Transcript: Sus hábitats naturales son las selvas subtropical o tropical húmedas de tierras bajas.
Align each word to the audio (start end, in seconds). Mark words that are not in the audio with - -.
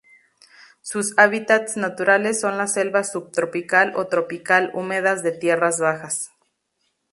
Sus 0.81 1.13
hábitats 1.19 1.77
naturales 1.77 2.39
son 2.41 2.57
las 2.57 2.73
selvas 2.73 3.11
subtropical 3.11 3.93
o 3.95 4.07
tropical 4.07 4.71
húmedas 4.73 5.21
de 5.21 5.31
tierras 5.31 5.79
bajas. 5.79 6.31